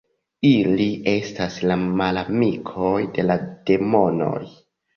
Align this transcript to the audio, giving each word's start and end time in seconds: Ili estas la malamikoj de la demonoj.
Ili 0.51 0.87
estas 1.11 1.59
la 1.73 1.77
malamikoj 2.01 2.91
de 3.19 3.29
la 3.29 3.39
demonoj. 3.73 4.37